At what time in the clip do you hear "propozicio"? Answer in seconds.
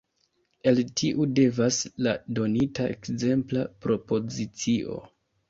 3.87-4.99